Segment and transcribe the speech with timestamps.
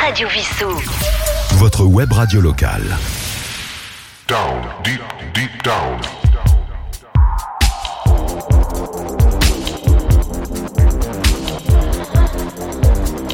[0.00, 0.70] Radio Vissou.
[1.56, 2.96] Votre web radio locale.
[4.26, 5.02] Down, deep,
[5.34, 6.00] deep down.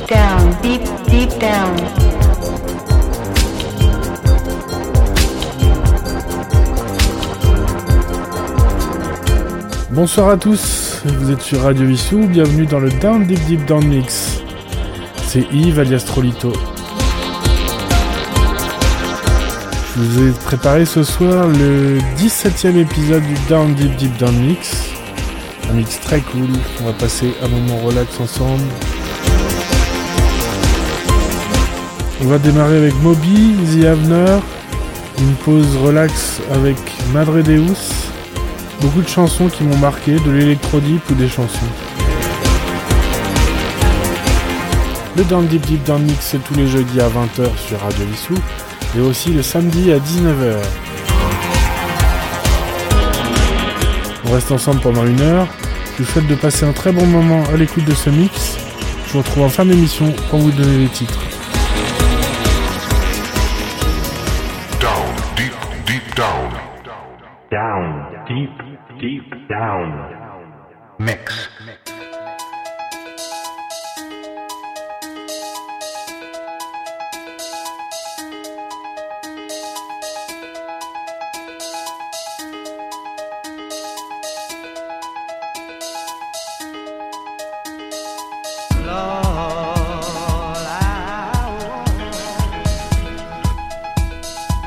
[0.08, 1.76] Down, deep, deep down.
[9.90, 13.86] Bonsoir à tous, vous êtes sur Radio Vissou, bienvenue dans le Down Deep Deep Down
[13.86, 14.35] Mix.
[15.36, 16.50] C'est Yves alias Trolito.
[19.94, 24.94] Je vous ai préparé ce soir le 17ème épisode du Down Deep Deep Down Mix.
[25.68, 26.48] Un mix très cool,
[26.80, 28.62] on va passer un moment relax ensemble.
[32.22, 34.38] On va démarrer avec Moby, The Avener,
[35.18, 36.78] une pause relax avec
[37.12, 37.92] Madre Deus,
[38.80, 41.85] beaucoup de chansons qui m'ont marqué, de l'électrodip ou des chansons.
[45.16, 48.34] Le Down Deep Deep Down Mix c'est tous les jeudis à 20h sur Radio Vissou
[48.94, 50.56] et aussi le samedi à 19h.
[54.26, 55.46] On reste ensemble pendant une heure.
[55.96, 58.58] Je vous souhaite de passer un très bon moment à l'écoute de ce mix.
[59.06, 61.20] Je vous retrouve en fin d'émission pour vous donner les titres.
[64.78, 65.54] Down, deep,
[65.86, 66.50] deep down.
[67.50, 68.50] down, deep,
[69.00, 69.94] deep down.
[70.98, 71.45] Mix.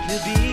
[0.10, 0.49] To be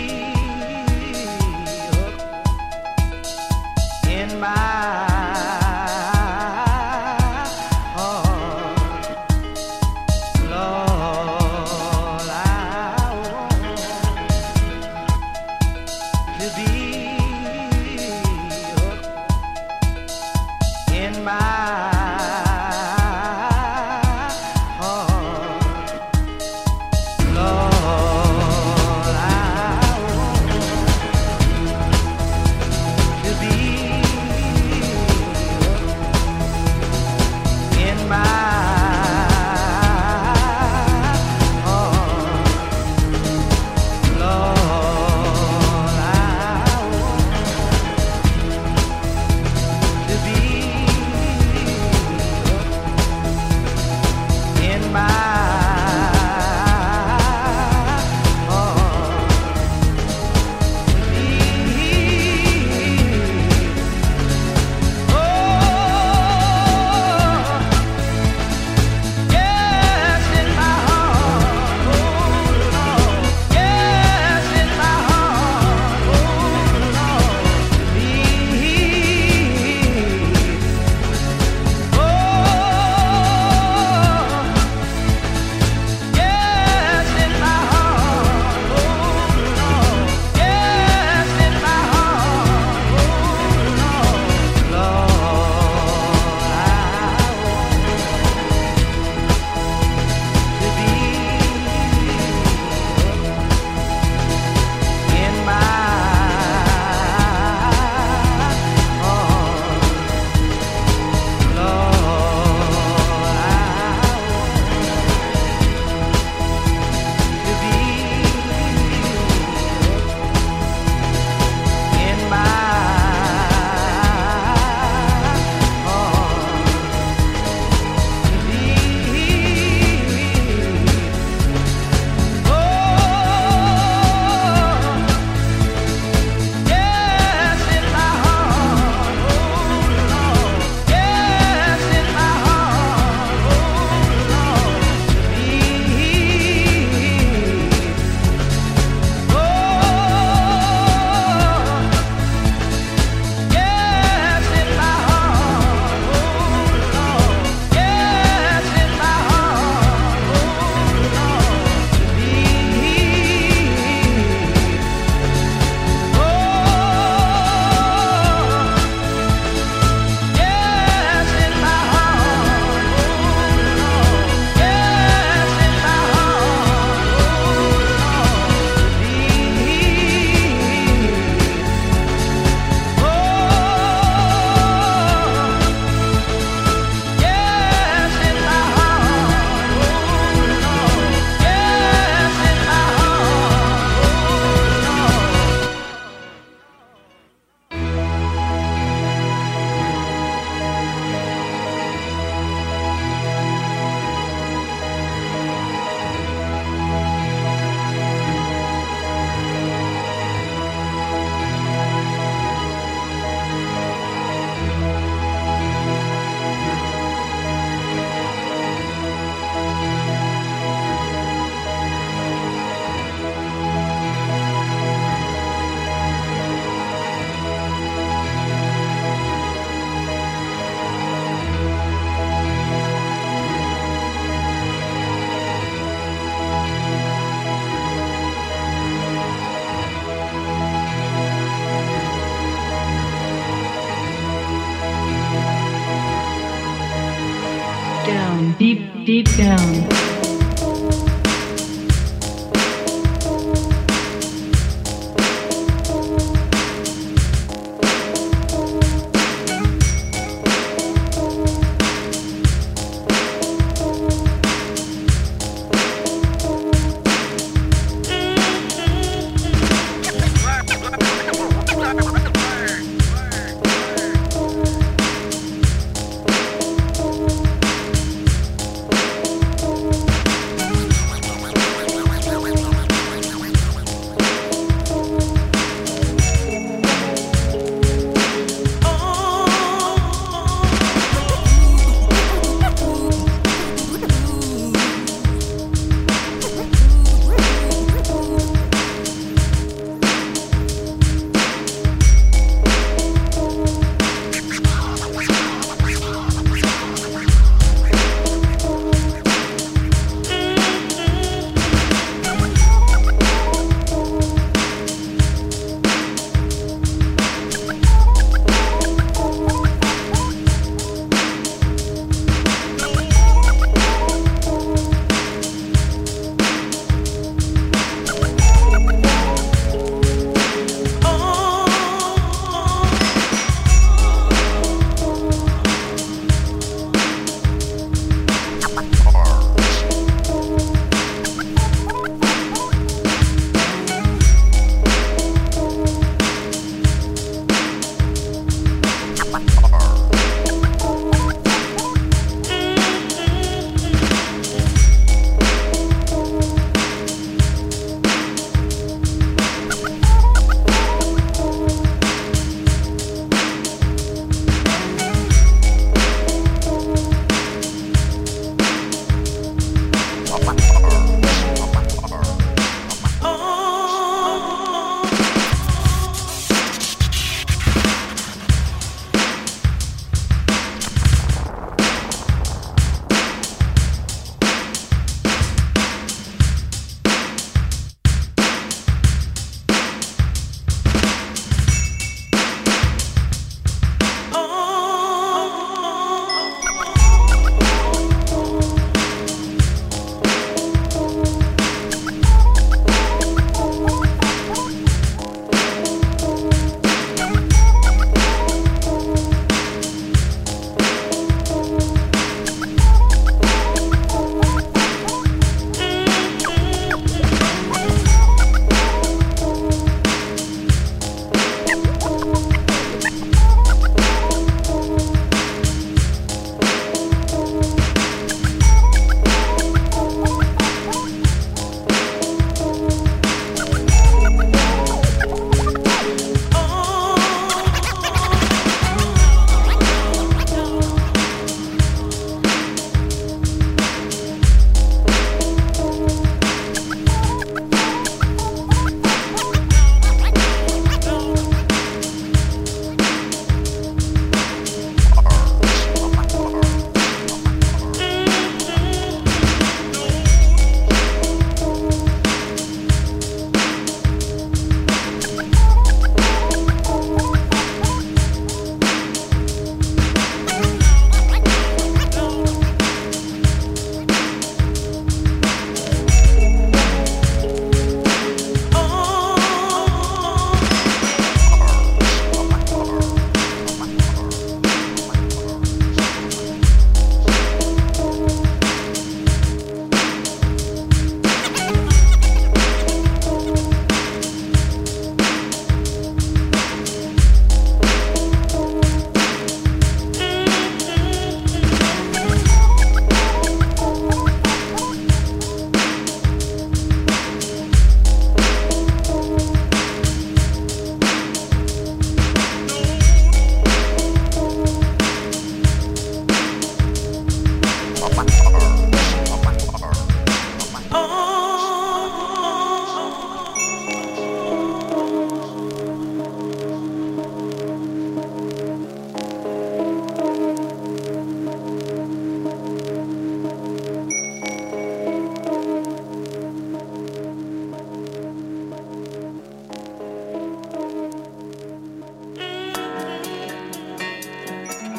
[249.57, 249.86] deep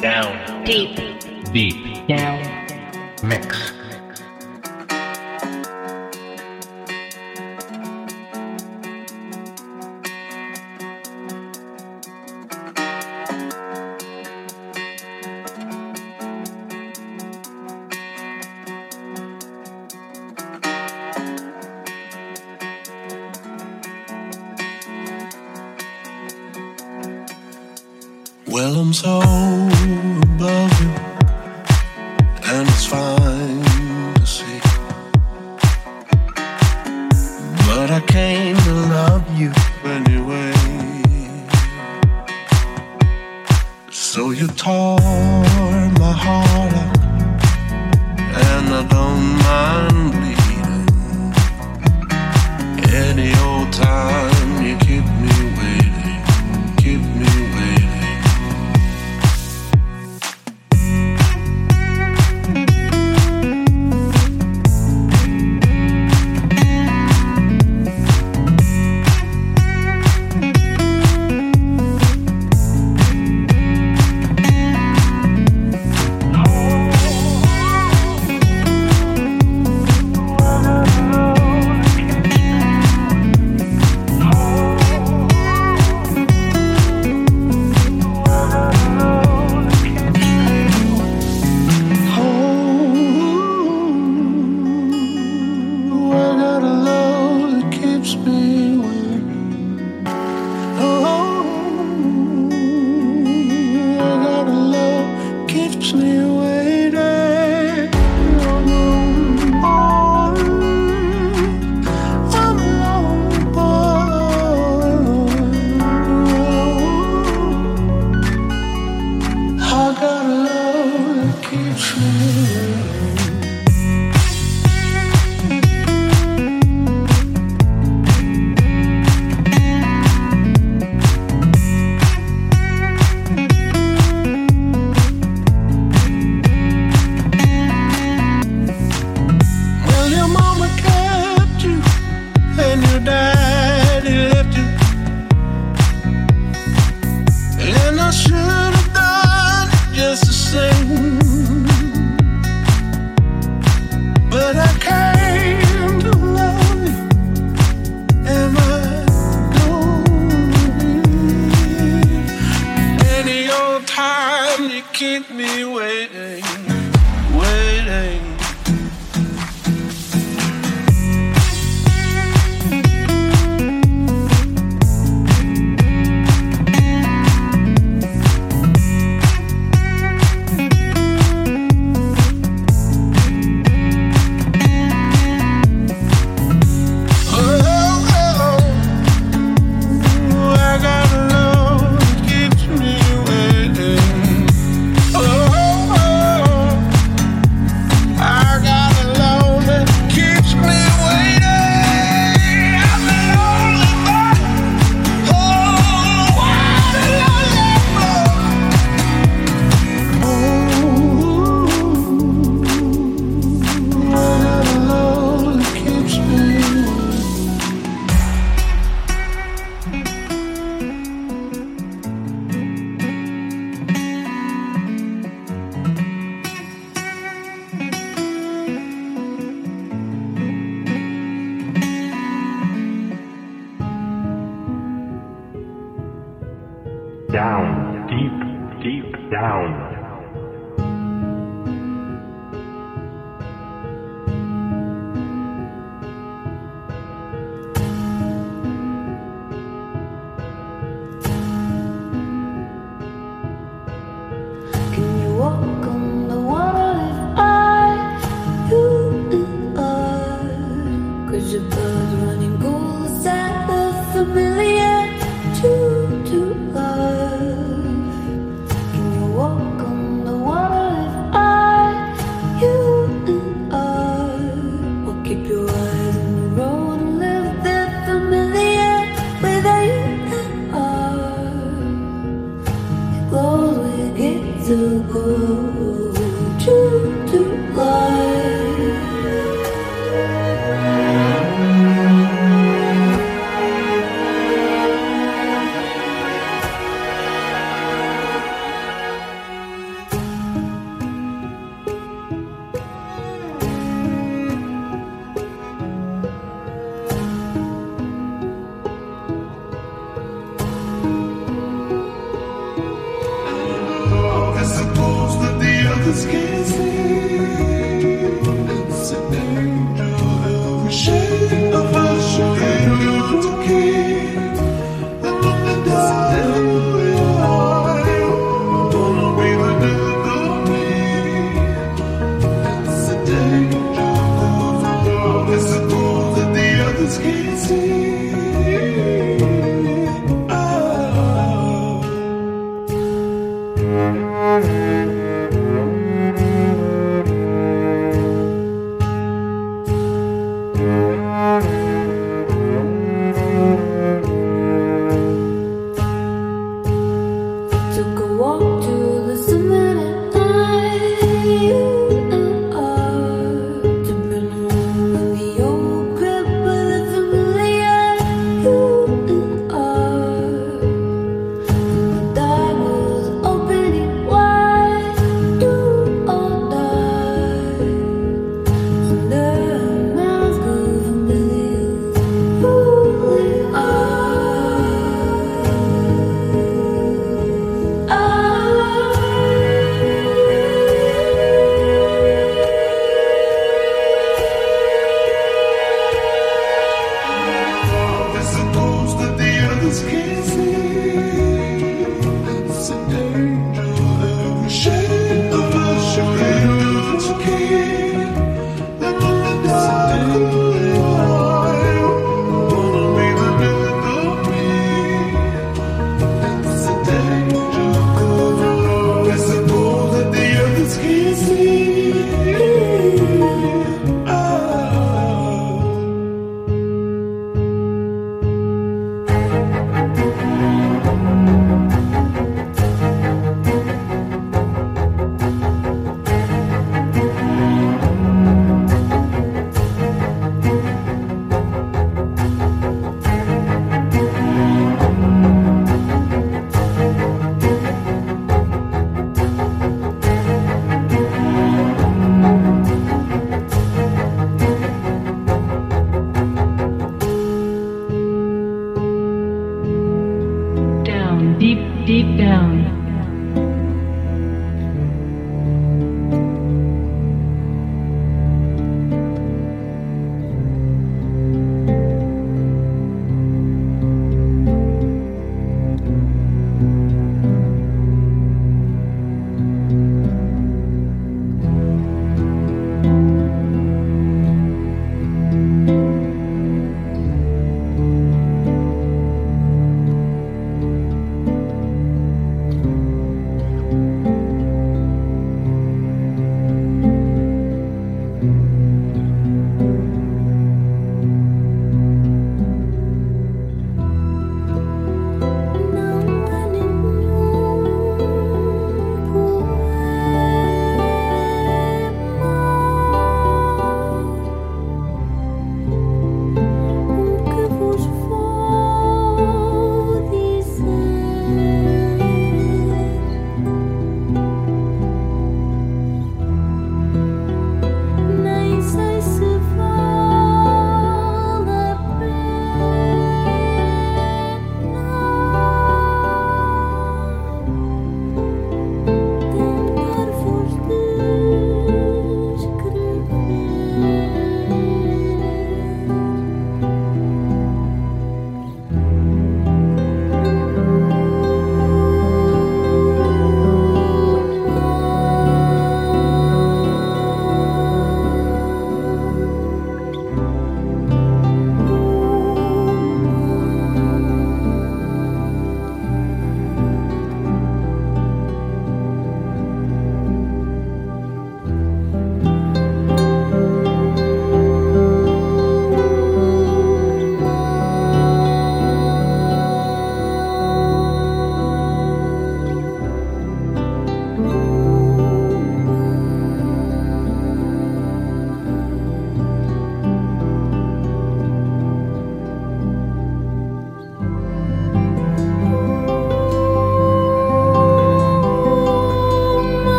[0.00, 0.96] Down, Deep
[1.52, 2.40] deep, down.
[3.22, 3.72] mix.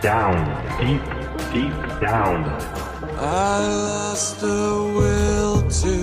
[0.00, 0.36] down,
[0.80, 1.02] deep,
[1.52, 2.44] deep down.
[3.18, 4.48] I lost the
[4.96, 5.96] will to,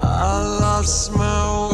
[0.00, 1.71] I lost my will.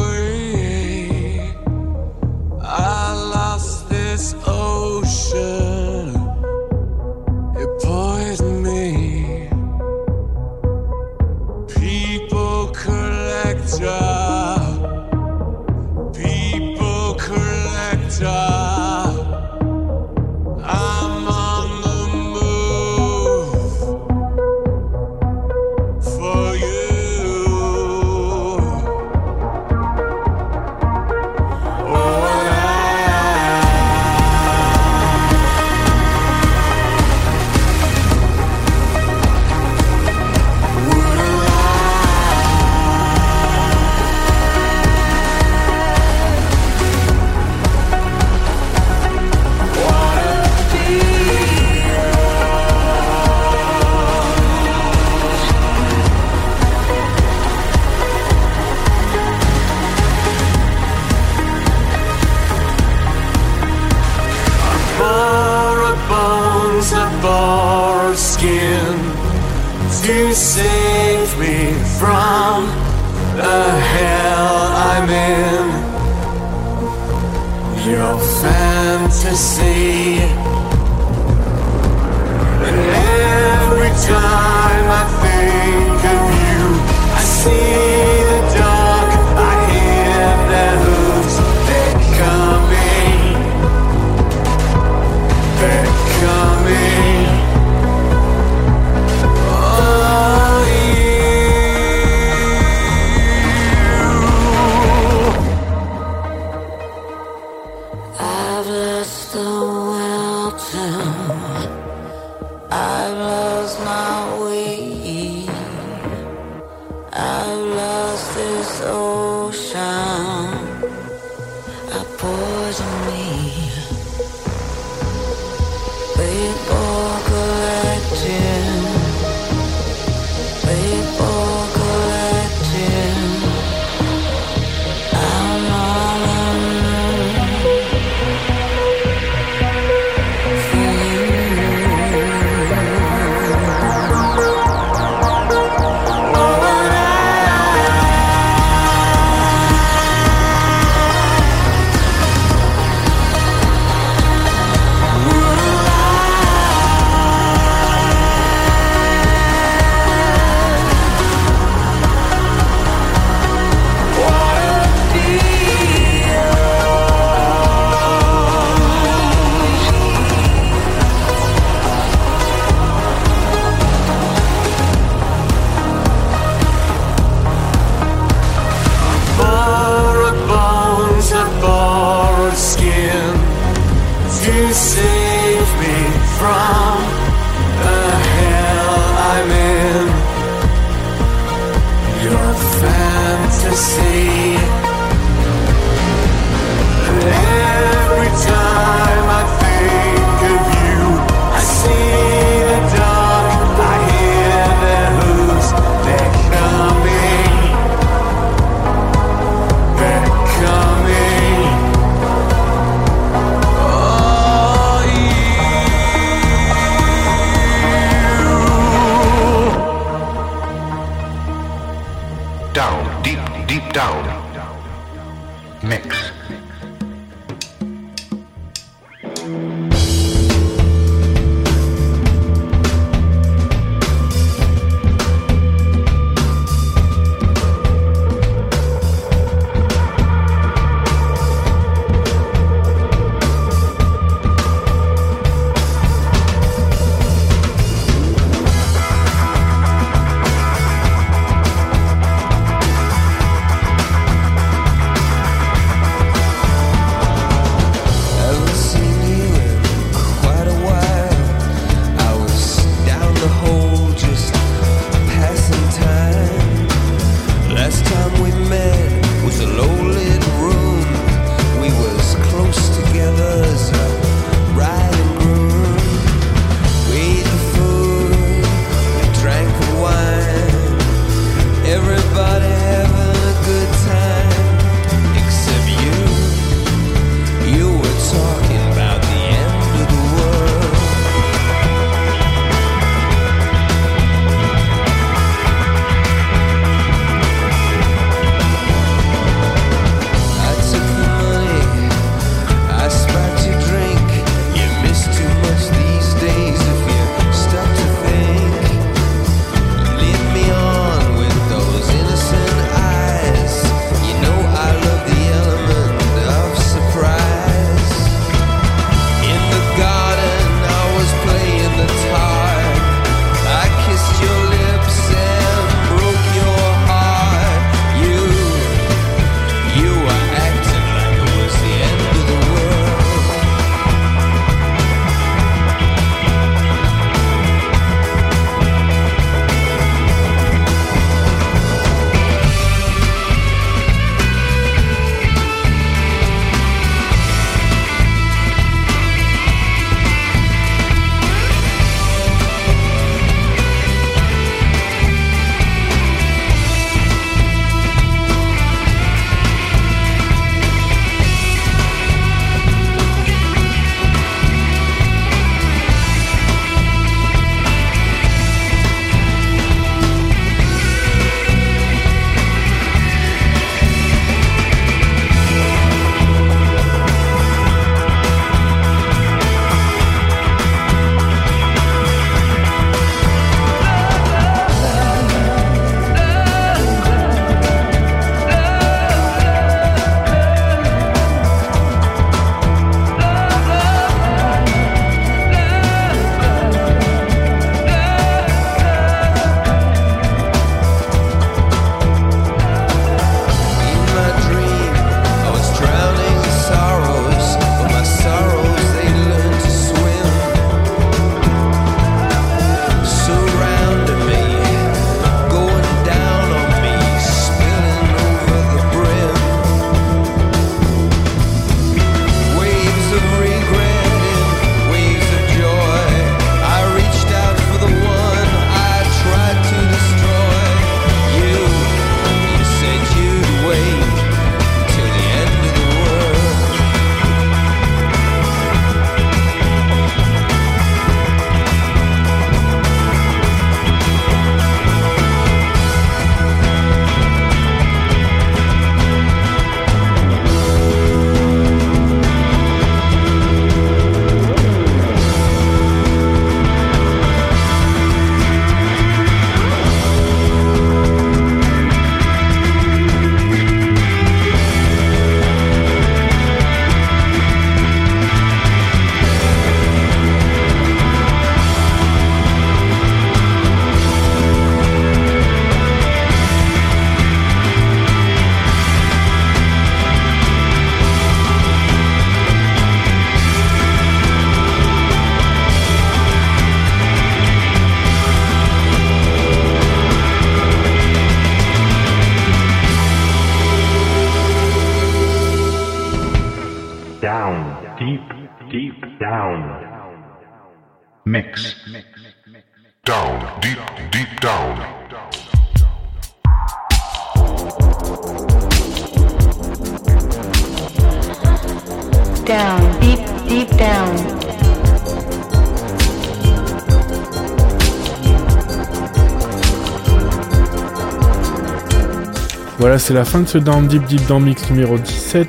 [523.19, 525.67] C'est la fin de ce Down Deep Deep Down Mix numéro 17.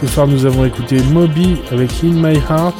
[0.00, 2.74] Ce soir, nous avons écouté Moby avec In My Heart,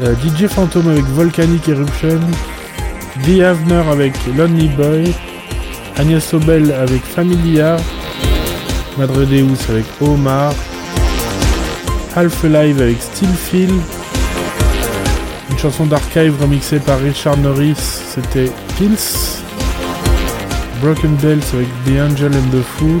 [0.00, 2.20] euh, DJ Phantom avec Volcanic Eruption,
[3.24, 5.14] The Havner avec Lonely Boy,
[5.96, 7.76] Agnès Sobel avec Familia,
[8.98, 10.52] Madre Deus avec Omar,
[12.16, 13.70] Half Alive avec Still Feel,
[15.50, 19.43] une chanson d'archive remixée par Richard Norris, c'était Pills.
[20.84, 23.00] Broken Bells avec The Angel and the Fool,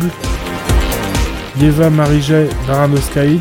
[1.60, 3.38] Yeva Marijay Baranoskait